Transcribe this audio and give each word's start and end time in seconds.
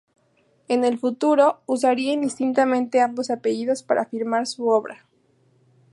En 0.67 0.83
el 0.83 0.97
futuro, 0.97 1.61
usaría 1.67 2.11
indistintamente 2.13 3.01
ambos 3.01 3.29
apellidos 3.29 3.83
para 3.83 4.07
firmar 4.07 4.47
su 4.47 4.67
obra. 4.67 5.05